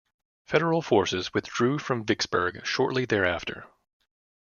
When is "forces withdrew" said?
0.81-1.77